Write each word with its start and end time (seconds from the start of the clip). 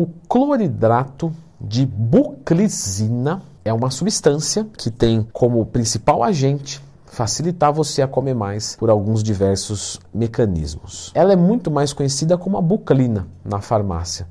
O 0.00 0.06
cloridrato 0.28 1.32
de 1.60 1.84
buclisina 1.84 3.42
é 3.64 3.72
uma 3.72 3.90
substância 3.90 4.64
que 4.78 4.92
tem 4.92 5.26
como 5.32 5.66
principal 5.66 6.22
agente 6.22 6.80
facilitar 7.04 7.72
você 7.72 8.00
a 8.00 8.06
comer 8.06 8.32
mais 8.32 8.76
por 8.76 8.90
alguns 8.90 9.24
diversos 9.24 9.98
mecanismos. 10.14 11.10
Ela 11.16 11.32
é 11.32 11.36
muito 11.36 11.68
mais 11.68 11.92
conhecida 11.92 12.38
como 12.38 12.56
a 12.56 12.62
buclina 12.62 13.26
na 13.44 13.60
farmácia. 13.60 14.28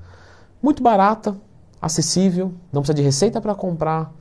Muito 0.63 0.81
barata, 0.81 1.35
acessível, 1.81 2.53
não 2.71 2.81
precisa 2.81 2.95
de 2.95 3.01
receita 3.01 3.41
para 3.41 3.53
comprar. 3.53 4.13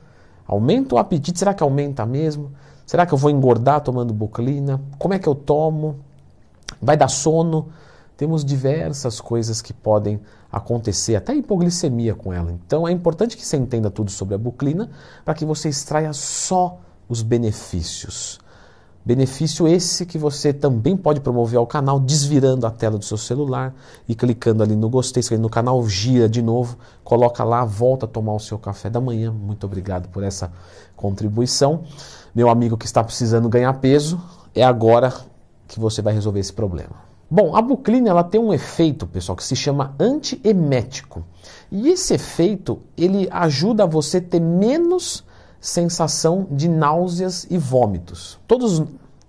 Aumenta 0.45 0.95
o 0.95 0.97
apetite, 0.97 1.39
será 1.39 1.53
que 1.53 1.63
aumenta 1.63 2.05
mesmo? 2.05 2.51
Será 2.85 3.05
que 3.05 3.13
eu 3.13 3.17
vou 3.17 3.31
engordar 3.31 3.79
tomando 3.79 4.13
buclina? 4.13 4.81
Como 4.99 5.13
é 5.13 5.19
que 5.19 5.29
eu 5.29 5.33
tomo? 5.33 5.95
Vai 6.81 6.97
dar 6.97 7.07
sono? 7.07 7.69
Temos 8.17 8.43
diversas 8.43 9.21
coisas 9.21 9.61
que 9.61 9.71
podem 9.71 10.19
acontecer, 10.51 11.15
até 11.15 11.35
hipoglicemia 11.35 12.15
com 12.15 12.33
ela. 12.33 12.51
Então 12.51 12.87
é 12.87 12.91
importante 12.91 13.37
que 13.37 13.45
você 13.45 13.57
entenda 13.57 13.91
tudo 13.91 14.09
sobre 14.09 14.33
a 14.33 14.37
buclina 14.39 14.89
para 15.23 15.35
que 15.35 15.45
você 15.45 15.69
extraia 15.69 16.11
só 16.13 16.79
os 17.07 17.21
benefícios. 17.21 18.39
Benefício 19.05 19.67
esse 19.67 20.05
que 20.05 20.17
você 20.17 20.51
também 20.51 20.97
pode 20.97 21.21
promover 21.21 21.57
ao 21.57 21.65
canal 21.65 21.97
desvirando 21.97 22.67
a 22.67 22.71
tela 22.71 22.97
do 22.97 23.05
seu 23.05 23.17
celular 23.17 23.73
e 24.05 24.13
clicando 24.13 24.61
ali 24.61 24.75
no 24.75 24.89
gostei, 24.89 25.23
se 25.23 25.37
no 25.37 25.49
canal 25.49 25.81
gira 25.87 26.27
de 26.27 26.41
novo, 26.41 26.77
coloca 27.05 27.41
lá, 27.45 27.63
volta 27.63 28.05
a 28.05 28.09
tomar 28.09 28.33
o 28.33 28.39
seu 28.39 28.57
café 28.57 28.89
da 28.89 28.99
manhã. 28.99 29.31
Muito 29.31 29.65
obrigado 29.65 30.09
por 30.09 30.23
essa 30.23 30.51
contribuição. 30.93 31.83
Meu 32.35 32.49
amigo 32.49 32.75
que 32.75 32.85
está 32.85 33.01
precisando 33.01 33.47
ganhar 33.47 33.71
peso, 33.75 34.19
é 34.53 34.63
agora 34.63 35.13
que 35.69 35.79
você 35.79 36.01
vai 36.01 36.13
resolver 36.13 36.41
esse 36.41 36.51
problema. 36.51 37.06
Bom, 37.29 37.55
a 37.55 37.61
buclina 37.61 38.09
ela 38.09 38.23
tem 38.23 38.39
um 38.39 38.53
efeito, 38.53 39.05
pessoal, 39.05 39.35
que 39.35 39.43
se 39.43 39.55
chama 39.55 39.93
antiemético. 39.99 41.25
E 41.69 41.89
esse 41.89 42.13
efeito, 42.13 42.79
ele 42.97 43.27
ajuda 43.29 43.85
você 43.85 44.17
a 44.17 44.21
ter 44.21 44.39
menos 44.39 45.25
sensação 45.59 46.47
de 46.49 46.69
náuseas 46.69 47.45
e 47.49 47.57
vômitos. 47.57 48.39
Todos 48.47 48.81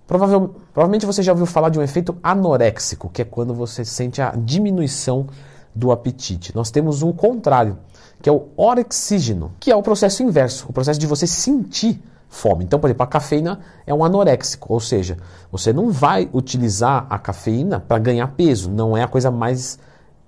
provavelmente, 0.07 0.53
provavelmente 0.73 1.05
você 1.05 1.21
já 1.21 1.33
ouviu 1.33 1.45
falar 1.45 1.69
de 1.69 1.77
um 1.77 1.83
efeito 1.83 2.17
anoréxico, 2.23 3.09
que 3.09 3.21
é 3.21 3.25
quando 3.25 3.53
você 3.53 3.83
sente 3.83 4.21
a 4.21 4.31
diminuição 4.31 5.27
do 5.75 5.91
apetite. 5.91 6.55
Nós 6.55 6.71
temos 6.71 7.03
o 7.03 7.13
contrário, 7.13 7.77
que 8.21 8.29
é 8.29 8.31
o 8.31 8.47
orexígeno, 8.55 9.51
que 9.59 9.71
é 9.71 9.75
o 9.75 9.83
processo 9.83 10.23
inverso, 10.23 10.65
o 10.69 10.73
processo 10.73 10.99
de 10.99 11.05
você 11.05 11.27
sentir 11.27 12.01
fome. 12.29 12.63
Então, 12.63 12.79
por 12.79 12.87
exemplo, 12.87 13.03
a 13.03 13.07
cafeína 13.07 13.59
é 13.85 13.93
um 13.93 14.03
anoréxico, 14.03 14.71
ou 14.71 14.79
seja, 14.79 15.17
você 15.51 15.73
não 15.73 15.91
vai 15.91 16.29
utilizar 16.31 17.07
a 17.09 17.17
cafeína 17.17 17.79
para 17.79 17.97
ganhar 17.97 18.27
peso, 18.27 18.69
não 18.69 18.95
é 18.95 19.03
a 19.03 19.07
coisa 19.07 19.31
mais 19.31 19.79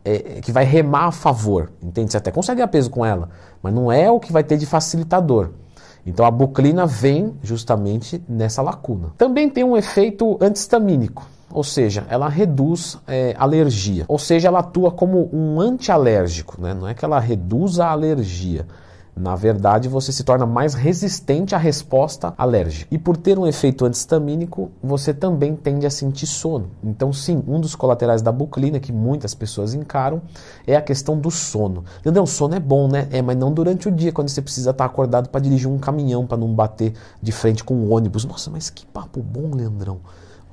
é, 0.03 0.41
que 0.41 0.51
vai 0.51 0.65
remar 0.65 1.05
a 1.05 1.11
favor, 1.11 1.71
entende? 1.81 2.11
Você 2.11 2.17
até 2.17 2.31
consegue 2.31 2.57
ganhar 2.57 2.67
peso 2.67 2.89
com 2.89 3.05
ela, 3.05 3.29
mas 3.61 3.73
não 3.73 3.91
é 3.91 4.09
o 4.09 4.19
que 4.19 4.33
vai 4.33 4.43
ter 4.43 4.57
de 4.57 4.65
facilitador. 4.65 5.51
Então 6.05 6.25
a 6.25 6.31
buclina 6.31 6.87
vem 6.87 7.35
justamente 7.43 8.23
nessa 8.27 8.63
lacuna. 8.63 9.09
Também 9.17 9.47
tem 9.47 9.63
um 9.63 9.77
efeito 9.77 10.37
antihistamínico, 10.41 11.27
ou 11.51 11.63
seja, 11.63 12.05
ela 12.09 12.27
reduz 12.27 12.97
é, 13.07 13.35
alergia, 13.37 14.05
ou 14.07 14.17
seja, 14.17 14.47
ela 14.47 14.59
atua 14.59 14.91
como 14.91 15.29
um 15.31 15.61
antialérgico, 15.61 16.59
né? 16.59 16.73
não 16.73 16.87
é 16.87 16.95
que 16.95 17.05
ela 17.05 17.19
reduz 17.19 17.79
a 17.79 17.91
alergia, 17.91 18.65
na 19.15 19.35
verdade, 19.35 19.89
você 19.89 20.11
se 20.11 20.23
torna 20.23 20.45
mais 20.45 20.73
resistente 20.73 21.53
à 21.53 21.57
resposta 21.57 22.33
alérgica. 22.37 22.87
E 22.89 22.97
por 22.97 23.17
ter 23.17 23.37
um 23.37 23.45
efeito 23.45 23.85
antihistamínico, 23.85 24.71
você 24.81 25.13
também 25.13 25.55
tende 25.55 25.85
a 25.85 25.89
sentir 25.89 26.25
sono. 26.25 26.71
Então, 26.83 27.11
sim, 27.11 27.43
um 27.47 27.59
dos 27.59 27.75
colaterais 27.75 28.21
da 28.21 28.31
buclina 28.31 28.79
que 28.79 28.91
muitas 28.91 29.35
pessoas 29.35 29.73
encaram 29.73 30.21
é 30.65 30.75
a 30.75 30.81
questão 30.81 31.19
do 31.19 31.29
sono. 31.29 31.83
Entendeu? 31.99 32.23
O 32.23 32.27
sono 32.27 32.55
é 32.55 32.59
bom, 32.59 32.87
né? 32.87 33.07
É, 33.11 33.21
mas 33.21 33.35
não 33.35 33.53
durante 33.53 33.87
o 33.87 33.91
dia, 33.91 34.11
quando 34.11 34.29
você 34.29 34.41
precisa 34.41 34.71
estar 34.71 34.85
acordado 34.85 35.29
para 35.29 35.41
dirigir 35.41 35.69
um 35.69 35.77
caminhão, 35.77 36.25
para 36.25 36.37
não 36.37 36.53
bater 36.53 36.93
de 37.21 37.31
frente 37.31 37.63
com 37.63 37.75
um 37.75 37.93
ônibus. 37.93 38.23
Nossa, 38.23 38.49
mas 38.49 38.69
que 38.69 38.85
papo 38.85 39.21
bom, 39.21 39.51
Leandrão. 39.53 39.99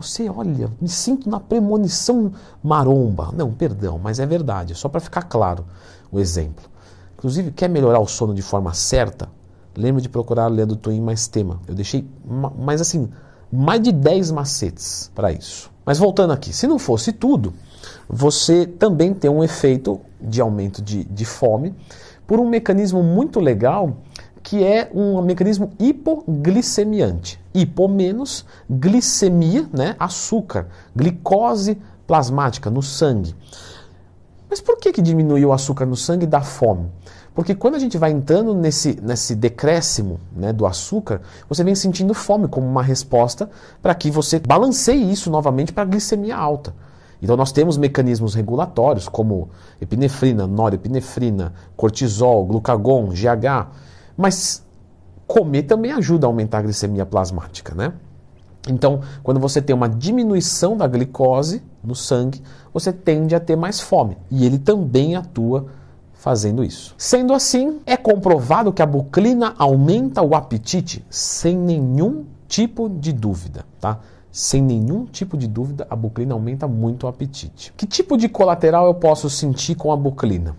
Você 0.00 0.28
olha, 0.28 0.71
me 0.81 0.88
sinto 0.88 1.31
na 1.31 1.41
premonição 1.41 2.33
maromba. 2.62 3.31
Não, 3.33 3.53
perdão, 3.53 3.99
mas 4.03 4.19
é 4.21 4.27
verdade, 4.27 4.75
só 4.75 4.88
para 4.88 5.00
ficar 5.00 5.22
claro 5.22 5.65
o 6.10 6.21
exemplo. 6.21 6.65
Inclusive, 7.19 7.51
quer 7.51 7.69
melhorar 7.69 7.99
o 7.99 8.06
sono 8.06 8.33
de 8.33 8.43
forma 8.43 8.73
certa? 8.73 9.29
Lembre 9.77 10.01
de 10.01 10.09
procurar 10.09 10.45
a 10.45 10.49
Leandro 10.49 10.77
Twin 10.77 11.01
mais 11.01 11.27
tema. 11.27 11.61
Eu 11.67 11.75
deixei, 11.75 12.09
mais 12.56 12.81
assim, 12.81 13.11
mais 13.53 13.83
de 13.83 13.91
10 13.91 14.31
macetes 14.31 15.11
para 15.17 15.33
isso. 15.33 15.69
Mas 15.84 15.99
voltando 15.99 16.33
aqui, 16.33 16.53
se 16.53 16.69
não 16.69 16.78
fosse 16.78 17.12
tudo, 17.12 17.53
você 18.09 18.67
também 18.67 19.12
tem 19.12 19.28
um 19.28 19.43
efeito 19.43 20.01
de 20.21 20.41
aumento 20.41 20.81
de, 20.81 21.03
de 21.05 21.25
fome 21.25 21.75
por 22.25 22.39
um 22.39 22.49
mecanismo 22.49 23.03
muito 23.03 23.41
legal 23.41 23.97
que 24.43 24.65
é 24.65 24.91
um 24.95 25.21
mecanismo 25.21 25.73
hipoglicemiante. 25.78 27.41
Hipo 27.53 27.89
menos 27.89 28.47
glicemia, 28.71 29.69
né, 29.73 29.97
açúcar, 29.99 30.69
glicose 30.95 31.78
plasmática 32.07 32.71
no 32.71 32.83
sangue. 32.83 33.34
Mas 34.48 34.60
por 34.60 34.78
que, 34.78 34.92
que 34.92 35.03
diminuiu 35.03 35.50
o 35.50 35.53
açúcar 35.53 35.84
no 35.86 35.97
sangue 35.97 36.25
e 36.25 36.28
dá 36.28 36.41
fome? 36.41 36.91
Porque 37.34 37.54
quando 37.54 37.76
a 37.76 37.78
gente 37.78 37.97
vai 37.97 38.10
entrando 38.10 38.54
nesse, 38.54 38.98
nesse 39.00 39.34
decréscimo 39.34 40.19
né, 40.34 40.53
do 40.53 40.66
açúcar, 40.66 41.20
você 41.48 41.62
vem 41.62 41.75
sentindo 41.75 42.12
fome 42.12 42.48
como 42.48 42.66
uma 42.66 42.82
resposta 42.82 43.48
para 43.81 43.94
que 43.94 44.10
você 44.10 44.41
balanceie 44.41 45.12
isso 45.12 45.31
novamente 45.31 45.72
para 45.72 45.84
a 45.84 45.86
glicemia 45.86 46.36
alta. 46.36 46.75
Então 47.22 47.36
nós 47.36 47.53
temos 47.53 47.76
mecanismos 47.76 48.34
regulatórios 48.34 49.09
como 49.09 49.50
epinefrina, 49.81 50.47
norepinefrina, 50.47 51.53
cortisol, 51.76 52.44
glucagon, 52.47 53.09
GH, 53.09 53.69
mas 54.16 54.65
comer 55.26 55.65
também 55.65 55.92
ajuda 55.92 56.26
a 56.26 56.28
aumentar 56.28 56.59
a 56.59 56.62
glicemia 56.62 57.04
plasmática, 57.04 57.75
né? 57.75 57.92
Então, 58.73 59.01
quando 59.23 59.41
você 59.41 59.61
tem 59.61 59.75
uma 59.75 59.89
diminuição 59.89 60.77
da 60.77 60.87
glicose 60.87 61.62
no 61.83 61.95
sangue, 61.95 62.43
você 62.73 62.93
tende 62.93 63.34
a 63.34 63.41
ter 63.41 63.56
mais 63.56 63.81
fome. 63.81 64.17
E 64.31 64.45
ele 64.45 64.59
também 64.59 65.17
atua 65.17 65.67
fazendo 66.15 66.65
isso. 66.65 66.95
Sendo 66.99 67.33
assim, 67.33 67.81
é 67.87 67.97
comprovado 67.97 68.73
que 68.73 68.83
a 68.83 68.87
buclina 68.87 69.55
aumenta 69.57 70.21
o 70.23 70.34
apetite 70.34 71.05
sem 71.09 71.57
nenhum 71.57 72.25
tipo 72.49 72.89
de 72.89 73.12
dúvida, 73.12 73.65
tá? 73.81 74.01
Sem 74.31 74.62
nenhum 74.62 75.05
tipo 75.05 75.37
de 75.37 75.47
dúvida, 75.47 75.87
a 75.89 75.97
buclina 75.97 76.34
aumenta 76.34 76.67
muito 76.69 77.05
o 77.05 77.09
apetite. 77.09 77.73
Que 77.77 77.87
tipo 77.87 78.17
de 78.17 78.28
colateral 78.28 78.87
eu 78.87 78.95
posso 78.95 79.31
sentir 79.31 79.75
com 79.75 79.93
a 79.93 79.97
buclina? 79.97 80.57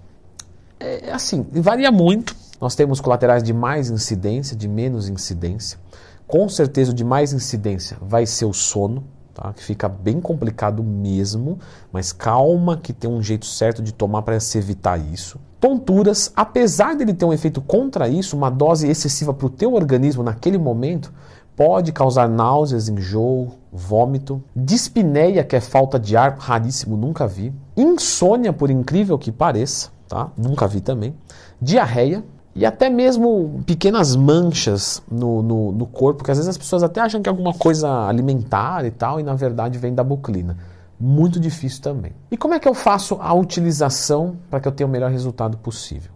É 0.80 1.12
assim, 1.12 1.46
varia 1.52 1.92
muito. 1.92 2.36
Nós 2.60 2.76
temos 2.76 3.00
colaterais 3.00 3.42
de 3.42 3.54
mais 3.54 3.90
incidência, 3.90 4.56
de 4.56 4.68
menos 4.68 5.08
incidência. 5.08 5.80
Com 6.28 6.48
certeza, 6.50 6.92
o 6.92 6.94
de 6.94 7.04
mais 7.04 7.34
incidência 7.34 7.98
vai 8.02 8.26
ser 8.26 8.46
o 8.46 8.54
sono, 8.54 9.04
tá? 9.34 9.54
que 9.54 9.64
fica 9.64 9.88
bem 9.88 10.20
complicado 10.20 10.84
mesmo, 10.84 11.58
mas 11.92 12.12
calma 12.12 12.78
que 12.78 12.92
tem 12.92 13.10
um 13.10 13.24
jeito 13.24 13.46
certo 13.46 13.82
de 13.82 13.94
tomar 13.94 14.22
para 14.24 14.40
se 14.40 14.58
evitar 14.58 14.98
isso. 14.98 15.40
Tonturas, 15.60 16.32
apesar 16.36 16.96
dele 16.96 17.14
ter 17.14 17.26
um 17.26 17.34
efeito 17.34 17.62
contra 17.62 18.08
isso, 18.08 18.36
uma 18.36 18.50
dose 18.50 18.88
excessiva 18.88 19.34
para 19.34 19.48
o 19.48 19.50
teu 19.50 19.74
organismo 19.74 20.22
naquele 20.22 20.58
momento, 20.58 21.14
pode 21.56 21.92
causar 21.92 22.30
náuseas, 22.30 22.88
enjoo, 22.88 23.54
vômito, 23.72 24.42
dispneia, 24.56 25.44
que 25.44 25.56
é 25.56 25.60
falta 25.60 26.00
de 26.00 26.16
ar, 26.16 26.38
raríssimo, 26.38 26.96
nunca 26.96 27.28
vi, 27.28 27.54
insônia, 27.76 28.54
por 28.54 28.70
incrível 28.70 29.18
que 29.18 29.32
pareça, 29.32 29.90
tá? 30.08 30.32
Nunca 30.38 30.68
vi 30.68 30.80
também, 30.80 31.14
diarreia, 31.62 32.24
e 32.60 32.66
até 32.66 32.90
mesmo 32.90 33.64
pequenas 33.66 34.18
manchas 34.18 35.02
no, 35.10 35.42
no, 35.42 35.72
no, 35.72 35.88
corpo, 35.88 36.26
que 36.26 36.30
às 36.30 36.38
vezes 36.38 36.50
as 36.50 36.58
pessoas 36.58 36.84
até 36.84 37.00
acham 37.00 37.22
que 37.22 37.30
é 37.30 37.32
alguma 37.32 37.54
coisa 37.54 37.90
alimentar 38.06 38.84
e 38.84 38.92
tal, 38.92 39.18
e 39.18 39.24
na 39.24 39.34
verdade 39.34 39.80
vem 39.80 39.96
da 39.96 40.04
buclina. 40.04 40.58
Muito 41.00 41.40
difícil 41.40 41.82
também. 41.82 42.12
E 42.30 42.36
como 42.36 42.54
é 42.54 42.60
que 42.60 42.68
eu 42.68 42.74
faço 42.74 43.18
a 43.22 43.34
utilização 43.34 44.36
para 44.50 44.60
que 44.60 44.68
eu 44.68 44.74
tenha 44.74 44.86
o 44.86 44.90
melhor 44.90 45.10
resultado 45.10 45.58
possível? 45.58 46.12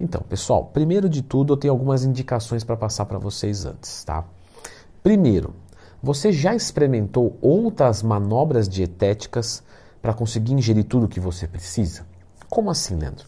Então, 0.00 0.20
pessoal, 0.28 0.64
primeiro 0.64 1.08
de 1.08 1.22
tudo 1.22 1.52
eu 1.52 1.56
tenho 1.56 1.72
algumas 1.72 2.04
indicações 2.04 2.64
para 2.64 2.76
passar 2.76 3.04
para 3.04 3.18
vocês 3.18 3.64
antes, 3.64 4.02
tá? 4.02 4.24
Primeiro, 5.04 5.54
você 6.02 6.32
já 6.32 6.52
experimentou 6.52 7.38
outras 7.40 8.02
manobras 8.02 8.68
dietéticas 8.68 9.62
para 10.02 10.12
conseguir 10.12 10.52
ingerir 10.52 10.82
tudo 10.82 11.06
o 11.06 11.08
que 11.08 11.20
você 11.20 11.46
precisa? 11.46 12.04
Como 12.48 12.72
assim, 12.72 12.96
Leandro? 12.96 13.26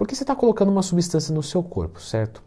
Porque 0.00 0.14
você 0.14 0.22
está 0.22 0.34
colocando 0.34 0.70
uma 0.70 0.82
substância 0.82 1.34
no 1.34 1.42
seu 1.42 1.62
corpo, 1.62 2.00
certo? 2.00 2.42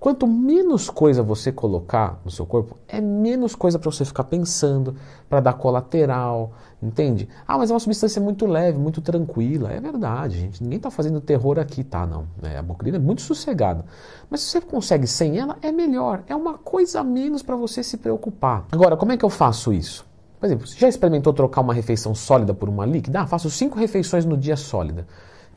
Quanto 0.00 0.26
menos 0.26 0.90
coisa 0.90 1.22
você 1.22 1.52
colocar 1.52 2.20
no 2.24 2.30
seu 2.30 2.44
corpo, 2.44 2.76
é 2.88 3.00
menos 3.00 3.54
coisa 3.54 3.78
para 3.78 3.88
você 3.88 4.04
ficar 4.04 4.24
pensando, 4.24 4.96
para 5.28 5.38
dar 5.38 5.52
colateral, 5.52 6.54
entende? 6.82 7.28
Ah, 7.46 7.56
mas 7.56 7.70
é 7.70 7.72
uma 7.72 7.78
substância 7.78 8.20
muito 8.20 8.46
leve, 8.46 8.80
muito 8.80 9.00
tranquila. 9.00 9.70
É 9.70 9.78
verdade, 9.78 10.40
gente. 10.40 10.60
Ninguém 10.60 10.78
está 10.78 10.90
fazendo 10.90 11.20
terror 11.20 11.60
aqui, 11.60 11.84
tá? 11.84 12.04
Não. 12.04 12.26
É, 12.42 12.58
a 12.58 12.62
bocrina 12.64 12.96
é 12.96 13.00
muito 13.00 13.22
sossegada. 13.22 13.84
Mas 14.28 14.40
se 14.40 14.50
você 14.50 14.60
consegue 14.60 15.06
sem 15.06 15.38
ela, 15.38 15.56
é 15.62 15.70
melhor. 15.70 16.24
É 16.26 16.34
uma 16.34 16.58
coisa 16.58 16.98
a 16.98 17.04
menos 17.04 17.44
para 17.44 17.54
você 17.54 17.80
se 17.80 17.96
preocupar. 17.96 18.66
Agora, 18.72 18.96
como 18.96 19.12
é 19.12 19.16
que 19.16 19.24
eu 19.24 19.30
faço 19.30 19.72
isso? 19.72 20.04
Por 20.40 20.46
exemplo, 20.46 20.66
você 20.66 20.76
já 20.76 20.88
experimentou 20.88 21.32
trocar 21.32 21.60
uma 21.60 21.72
refeição 21.72 22.12
sólida 22.12 22.52
por 22.52 22.68
uma 22.68 22.84
líquida? 22.84 23.20
Ah, 23.20 23.26
faço 23.28 23.48
cinco 23.48 23.78
refeições 23.78 24.24
no 24.24 24.36
dia 24.36 24.56
sólida. 24.56 25.06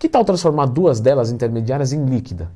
Que 0.01 0.09
tal 0.09 0.25
transformar 0.25 0.65
duas 0.65 1.00
delas 1.00 1.31
intermediárias 1.31 1.94
em 1.94 2.03
líquida? 2.06 2.50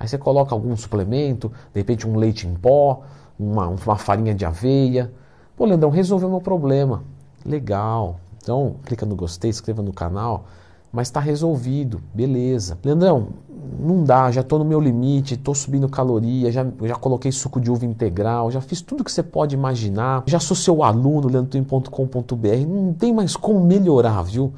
Aí 0.00 0.08
você 0.08 0.16
coloca 0.16 0.54
algum 0.54 0.74
suplemento, 0.74 1.52
de 1.74 1.78
repente 1.78 2.08
um 2.08 2.16
leite 2.16 2.46
em 2.46 2.54
pó, 2.54 3.02
uma, 3.38 3.68
uma 3.68 3.96
farinha 3.98 4.34
de 4.34 4.46
aveia. 4.46 5.12
Pô, 5.54 5.66
Leandrão, 5.66 5.90
resolveu 5.90 6.30
meu 6.30 6.40
problema. 6.40 7.04
Legal. 7.44 8.18
Então, 8.42 8.76
clica 8.82 9.04
no 9.04 9.14
gostei, 9.14 9.50
inscreva 9.50 9.82
no 9.82 9.92
canal. 9.92 10.46
Mas 10.90 11.08
está 11.08 11.20
resolvido, 11.20 12.00
beleza. 12.14 12.78
Leandrão, 12.82 13.28
não 13.78 14.02
dá, 14.02 14.30
já 14.30 14.40
estou 14.40 14.58
no 14.58 14.64
meu 14.64 14.80
limite, 14.80 15.34
estou 15.34 15.54
subindo 15.54 15.90
caloria, 15.90 16.50
já, 16.50 16.66
já 16.82 16.94
coloquei 16.94 17.30
suco 17.30 17.60
de 17.60 17.70
uva 17.70 17.84
integral, 17.84 18.50
já 18.50 18.62
fiz 18.62 18.80
tudo 18.80 19.04
que 19.04 19.12
você 19.12 19.22
pode 19.22 19.54
imaginar, 19.54 20.24
já 20.26 20.40
sou 20.40 20.56
seu 20.56 20.82
aluno, 20.82 21.28
leandrotim.com.br, 21.28 22.66
não 22.66 22.94
tem 22.94 23.12
mais 23.12 23.36
como 23.36 23.60
melhorar, 23.60 24.22
viu? 24.22 24.50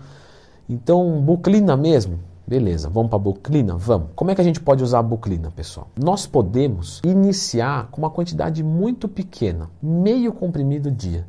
Então, 0.69 1.21
buclina 1.23 1.77
mesmo, 1.77 2.19
Beleza, 2.49 2.89
vamos 2.89 3.11
para 3.11 3.19
a 3.19 3.23
buclina? 3.23 3.77
Vamos. 3.77 4.09
Como 4.17 4.31
é 4.31 4.35
que 4.35 4.41
a 4.41 4.45
gente 4.45 4.59
pode 4.59 4.83
usar 4.83 5.01
a 5.01 5.03
buclina, 5.03 5.51
pessoal? 5.51 5.89
Nós 5.95 6.27
podemos 6.27 6.99
iniciar 7.05 7.89
com 7.91 8.01
uma 8.01 8.09
quantidade 8.09 8.65
muito 8.65 9.07
pequena, 9.07 9.69
meio 9.83 10.33
comprimido 10.33 10.91
dia. 10.91 11.27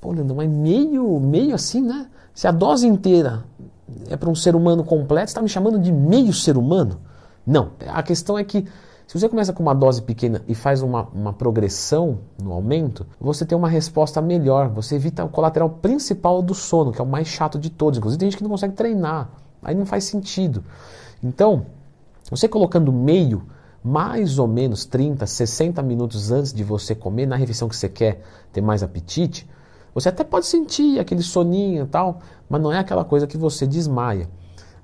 Pô, 0.00 0.10
Leandro, 0.10 0.34
mas 0.34 0.50
meio, 0.50 1.20
meio 1.20 1.54
assim, 1.54 1.82
né? 1.82 2.08
Se 2.34 2.48
a 2.48 2.50
dose 2.50 2.84
inteira 2.84 3.44
é 4.08 4.16
para 4.16 4.28
um 4.28 4.34
ser 4.34 4.56
humano 4.56 4.82
completo, 4.82 5.28
você 5.28 5.34
está 5.34 5.42
me 5.42 5.48
chamando 5.48 5.78
de 5.78 5.92
meio 5.92 6.32
ser 6.32 6.56
humano? 6.56 6.98
Não. 7.46 7.70
A 7.86 8.02
questão 8.02 8.36
é 8.36 8.42
que 8.42 8.66
se 9.10 9.18
você 9.18 9.28
começa 9.28 9.52
com 9.52 9.60
uma 9.60 9.74
dose 9.74 10.00
pequena 10.02 10.40
e 10.46 10.54
faz 10.54 10.82
uma, 10.82 11.08
uma 11.12 11.32
progressão 11.32 12.20
no 12.40 12.52
aumento, 12.52 13.04
você 13.18 13.44
tem 13.44 13.58
uma 13.58 13.68
resposta 13.68 14.22
melhor. 14.22 14.68
Você 14.68 14.94
evita 14.94 15.24
o 15.24 15.28
colateral 15.28 15.68
principal 15.68 16.40
do 16.40 16.54
sono, 16.54 16.92
que 16.92 17.00
é 17.00 17.02
o 17.02 17.06
mais 17.08 17.26
chato 17.26 17.58
de 17.58 17.70
todos. 17.70 17.98
Inclusive, 17.98 18.20
tem 18.20 18.30
gente 18.30 18.36
que 18.36 18.44
não 18.44 18.50
consegue 18.50 18.72
treinar. 18.72 19.28
Aí 19.64 19.74
não 19.74 19.84
faz 19.84 20.04
sentido. 20.04 20.62
Então, 21.20 21.66
você 22.30 22.46
colocando 22.46 22.92
meio, 22.92 23.42
mais 23.82 24.38
ou 24.38 24.46
menos 24.46 24.84
30, 24.84 25.26
60 25.26 25.82
minutos 25.82 26.30
antes 26.30 26.52
de 26.52 26.62
você 26.62 26.94
comer, 26.94 27.26
na 27.26 27.34
refeição 27.34 27.68
que 27.68 27.74
você 27.74 27.88
quer 27.88 28.22
ter 28.52 28.60
mais 28.60 28.80
apetite, 28.80 29.50
você 29.92 30.08
até 30.08 30.22
pode 30.22 30.46
sentir 30.46 31.00
aquele 31.00 31.24
soninho 31.24 31.82
e 31.82 31.88
tal, 31.88 32.20
mas 32.48 32.62
não 32.62 32.72
é 32.72 32.78
aquela 32.78 33.04
coisa 33.04 33.26
que 33.26 33.36
você 33.36 33.66
desmaia. 33.66 34.30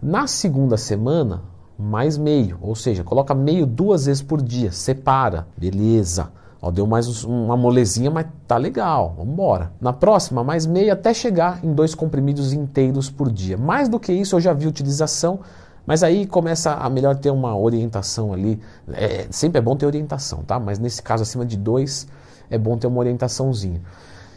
Na 0.02 0.26
segunda 0.26 0.76
semana, 0.76 1.44
mais 1.78 2.16
meio, 2.16 2.58
ou 2.60 2.74
seja, 2.74 3.04
coloca 3.04 3.34
meio 3.34 3.66
duas 3.66 4.06
vezes 4.06 4.22
por 4.22 4.40
dia, 4.40 4.72
separa, 4.72 5.46
beleza. 5.56 6.28
Ó, 6.60 6.70
deu 6.70 6.86
mais 6.86 7.22
uma 7.22 7.56
molezinha, 7.56 8.10
mas 8.10 8.26
tá 8.46 8.56
legal, 8.56 9.14
vamos 9.16 9.34
embora. 9.34 9.72
Na 9.80 9.92
próxima, 9.92 10.42
mais 10.42 10.64
meia 10.64 10.94
até 10.94 11.12
chegar 11.12 11.62
em 11.62 11.72
dois 11.72 11.94
comprimidos 11.94 12.52
inteiros 12.52 13.10
por 13.10 13.30
dia. 13.30 13.58
Mais 13.58 13.88
do 13.88 14.00
que 14.00 14.12
isso, 14.12 14.36
eu 14.36 14.40
já 14.40 14.52
vi 14.54 14.66
utilização, 14.66 15.40
mas 15.86 16.02
aí 16.02 16.26
começa 16.26 16.72
a 16.72 16.88
melhor 16.88 17.16
ter 17.16 17.30
uma 17.30 17.56
orientação 17.56 18.32
ali. 18.32 18.58
É, 18.92 19.26
sempre 19.30 19.58
é 19.58 19.60
bom 19.60 19.76
ter 19.76 19.86
orientação, 19.86 20.38
tá? 20.42 20.58
Mas 20.58 20.78
nesse 20.78 21.02
caso, 21.02 21.22
acima 21.22 21.44
de 21.44 21.56
dois, 21.56 22.08
é 22.50 22.56
bom 22.56 22.76
ter 22.78 22.86
uma 22.86 22.98
orientaçãozinha. 22.98 23.82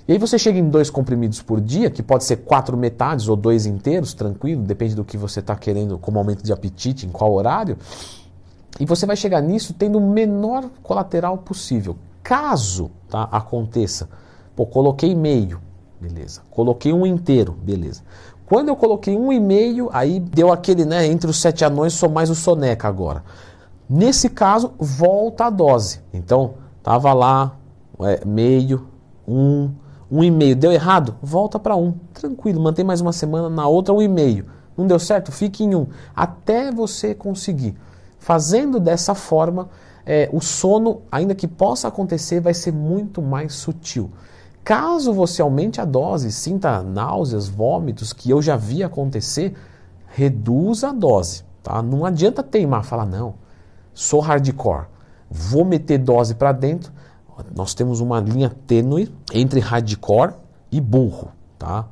E 0.10 0.14
aí 0.14 0.18
você 0.18 0.40
chega 0.40 0.58
em 0.58 0.68
dois 0.68 0.90
comprimidos 0.90 1.40
por 1.40 1.62
dia, 1.62 1.92
que 1.92 2.02
pode 2.02 2.24
ser 2.24 2.38
quatro 2.38 2.76
metades 2.76 3.28
ou 3.28 3.36
dois 3.36 3.68
inteiros, 3.68 4.12
tranquilo, 4.12 4.64
depende 4.64 4.96
do 4.96 5.06
que 5.06 5.16
você 5.16 5.40
está 5.40 5.56
querendo 5.56 6.00
como 6.00 6.18
aumento 6.18 6.44
de 6.44 6.52
apetite, 6.52 7.06
em 7.06 7.12
qual 7.12 7.32
horário. 7.32 7.78
E 8.80 8.88
você 8.88 9.06
vai 9.06 9.16
chegar 9.16 9.40
nisso 9.40 9.72
tendo 9.72 10.00
o 10.00 10.02
menor 10.02 10.68
colateral 10.82 11.38
possível. 11.38 11.96
Caso 12.24 12.90
tá, 13.08 13.30
aconteça, 13.32 14.10
pô, 14.56 14.66
coloquei 14.66 15.14
meio, 15.14 15.62
beleza. 16.02 16.42
Coloquei 16.50 16.92
um 16.92 17.06
inteiro, 17.06 17.52
beleza. 17.52 18.02
Quando 18.48 18.70
eu 18.70 18.76
coloquei 18.76 19.16
um 19.16 19.32
e 19.32 19.40
meio, 19.40 19.92
aí 19.94 20.20
deu 20.20 20.52
aquele, 20.52 20.86
né, 20.86 21.06
entre 21.06 21.30
os 21.30 21.40
sete 21.40 21.64
anões, 21.64 21.94
sou 21.94 22.10
mais 22.10 22.32
o 22.32 22.36
soneca 22.36 22.88
agora. 22.88 23.24
Nesse 23.88 24.28
caso, 24.28 24.74
volta 24.80 25.46
a 25.46 25.50
dose. 25.52 26.02
Então, 26.12 26.56
tava 26.82 27.14
lá, 27.14 27.56
é, 28.00 28.26
meio, 28.26 28.88
um, 29.28 29.70
um 30.12 30.24
e 30.24 30.32
meio. 30.32 30.56
Deu 30.56 30.72
errado? 30.72 31.16
Volta 31.22 31.60
para 31.60 31.76
um. 31.76 31.94
Tranquilo, 32.14 32.62
mantém 32.62 32.86
mais 32.86 33.02
uma 33.02 33.14
semana, 33.14 33.50
na 33.50 33.68
outra 33.68 33.94
um 33.94 34.02
e 34.02 34.08
meio. 34.08 34.46
Não 34.78 34.88
deu 34.88 35.00
certo? 35.00 35.32
Fique 35.32 35.64
em 35.64 35.76
um. 35.76 35.88
Até 36.16 36.72
você 36.72 37.14
conseguir. 37.14 37.76
Fazendo 38.18 38.80
dessa 38.80 39.14
forma, 39.14 39.70
é, 40.06 40.30
o 40.34 40.42
sono, 40.42 41.02
ainda 41.12 41.36
que 41.36 41.48
possa 41.48 41.88
acontecer, 41.88 42.40
vai 42.40 42.54
ser 42.54 42.72
muito 42.72 43.22
mais 43.22 43.54
sutil. 43.54 44.10
Caso 44.64 45.14
você 45.14 45.42
aumente 45.42 45.82
a 45.82 45.86
dose, 45.86 46.32
sinta 46.32 46.84
náuseas, 46.84 47.48
vômitos, 47.48 48.14
que 48.14 48.30
eu 48.30 48.42
já 48.42 48.56
vi 48.56 48.84
acontecer, 48.84 49.56
reduza 50.08 50.90
a 50.90 50.94
dose. 50.94 51.44
Tá? 51.64 51.82
Não 51.82 52.06
adianta 52.06 52.44
teimar, 52.44 52.84
falar, 52.84 53.06
não, 53.06 53.36
sou 53.94 54.20
hardcore, 54.20 54.86
vou 55.30 55.66
meter 55.66 55.98
dose 55.98 56.36
para 56.36 56.52
dentro. 56.52 56.92
Nós 57.56 57.74
temos 57.74 58.00
uma 58.00 58.20
linha 58.20 58.50
tênue 58.68 59.14
entre 59.34 59.60
hardcore 59.60 60.34
e 60.72 60.80
burro. 60.80 61.32
Tá? 61.58 61.88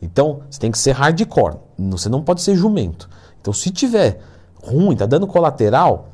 Então, 0.00 0.40
você 0.50 0.58
tem 0.58 0.70
que 0.70 0.78
ser 0.78 0.92
hardcore, 0.92 1.56
você 1.78 2.08
não 2.08 2.22
pode 2.22 2.42
ser 2.42 2.56
jumento. 2.56 3.08
Então, 3.40 3.52
se 3.52 3.70
tiver 3.70 4.20
ruim, 4.62 4.96
tá 4.96 5.06
dando 5.06 5.26
colateral, 5.26 6.08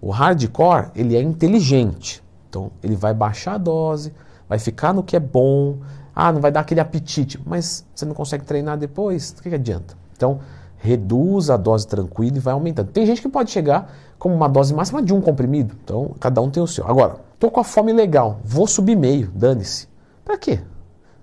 o 0.00 0.10
hardcore, 0.10 0.90
ele 0.94 1.16
é 1.16 1.22
inteligente. 1.22 2.22
Então, 2.48 2.70
ele 2.82 2.96
vai 2.96 3.14
baixar 3.14 3.54
a 3.54 3.58
dose, 3.58 4.12
vai 4.48 4.58
ficar 4.58 4.92
no 4.92 5.02
que 5.02 5.16
é 5.16 5.20
bom. 5.20 5.78
Ah, 6.14 6.32
não 6.32 6.40
vai 6.40 6.50
dar 6.50 6.60
aquele 6.60 6.80
apetite, 6.80 7.40
mas 7.46 7.84
você 7.94 8.04
não 8.04 8.14
consegue 8.14 8.44
treinar 8.44 8.76
depois, 8.76 9.30
o 9.30 9.42
que, 9.42 9.48
que 9.48 9.54
adianta? 9.54 9.96
Então, 10.16 10.40
reduz 10.76 11.50
a 11.50 11.56
dose 11.56 11.86
tranquila 11.86 12.36
e 12.36 12.40
vai 12.40 12.52
aumentando. 12.52 12.90
Tem 12.90 13.06
gente 13.06 13.22
que 13.22 13.28
pode 13.28 13.50
chegar 13.50 13.90
como 14.18 14.34
uma 14.34 14.48
dose 14.48 14.74
máxima 14.74 15.02
de 15.02 15.14
um 15.14 15.20
comprimido. 15.20 15.76
Então, 15.84 16.14
cada 16.18 16.42
um 16.42 16.50
tem 16.50 16.62
o 16.62 16.66
seu. 16.66 16.86
Agora, 16.86 17.16
tô 17.40 17.50
com 17.50 17.58
a 17.58 17.64
fome 17.64 17.92
legal, 17.92 18.38
vou 18.44 18.66
subir 18.66 18.94
meio, 18.94 19.32
dane-se. 19.34 19.88
Para 20.24 20.36
quê? 20.36 20.60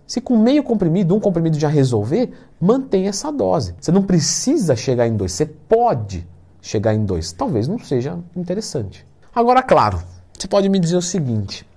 Se 0.07 0.19
com 0.19 0.35
meio 0.35 0.63
comprimido, 0.63 1.15
um 1.15 1.19
comprimido 1.19 1.59
já 1.59 1.67
resolver, 1.67 2.33
mantém 2.59 3.07
essa 3.07 3.31
dose. 3.31 3.75
Você 3.79 3.91
não 3.91 4.01
precisa 4.01 4.75
chegar 4.75 5.07
em 5.07 5.15
dois, 5.15 5.31
você 5.33 5.45
pode 5.45 6.27
chegar 6.59 6.93
em 6.95 7.05
dois. 7.05 7.31
Talvez 7.31 7.67
não 7.67 7.77
seja 7.77 8.17
interessante. 8.35 9.05
Agora, 9.33 9.61
claro, 9.61 10.01
você 10.37 10.47
pode 10.47 10.67
me 10.69 10.79
dizer 10.79 10.97
o 10.97 11.01
seguinte: 11.01 11.67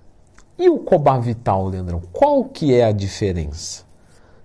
e 0.59 0.71
o 0.71 0.79
Cobavital, 0.79 1.67
Leandrão? 1.69 2.01
Qual 2.13 2.45
que 2.45 2.75
é 2.75 2.85
a 2.85 2.93
diferença? 2.93 3.85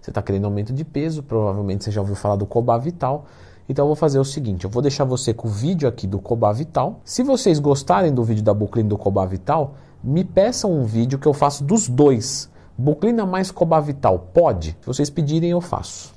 Você 0.02 0.12
está 0.12 0.22
querendo 0.22 0.46
aumento 0.46 0.74
de 0.74 0.84
peso, 0.84 1.24
provavelmente 1.24 1.86
você 1.86 1.92
já 1.92 2.02
ouviu 2.02 2.16
falar 2.16 2.36
do 2.36 2.46
Cobavital. 2.46 3.26
Então 3.68 3.86
eu 3.86 3.88
vou 3.88 3.96
fazer 3.96 4.20
o 4.20 4.26
seguinte, 4.26 4.66
eu 4.66 4.70
vou 4.70 4.82
deixar 4.82 5.04
você 5.06 5.34
com 5.34 5.48
o 5.48 5.52
vídeo 5.52 5.90
aqui 5.90 6.06
do 6.06 6.20
Cobavital. 6.20 7.00
Se 7.04 7.24
vocês 7.24 7.60
gostarem 7.60 8.14
do 8.14 8.24
vídeo 8.24 8.44
da 8.44 8.54
Buclina 8.54 8.90
do 8.90 8.98
Cobavital, 8.98 9.76
me 10.06 10.24
peçam 10.24 10.72
um 10.72 10.86
vídeo 10.86 11.18
que 11.18 11.28
eu 11.28 11.34
faço 11.34 11.64
dos 11.64 11.90
dois. 11.90 12.50
Buclina 12.78 13.26
mais 13.26 13.50
Cobavital, 13.50 14.20
pode? 14.34 14.78
Se 14.80 14.86
vocês 14.88 15.10
pedirem, 15.10 15.50
eu 15.50 15.60
faço. 15.60 16.15